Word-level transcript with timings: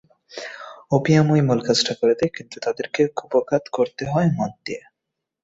অপিয়ামই 0.91 1.41
মূল 1.47 1.59
কাজটা 1.67 1.93
করে 1.99 2.13
দেয়, 2.19 2.31
কিন্তু 2.37 2.57
তাদেরকে 2.65 3.01
কুপোকাত 3.17 3.63
করতে 3.77 4.03
হয় 4.05 4.29
মদ 4.37 4.53
দিয়ে। 4.65 4.81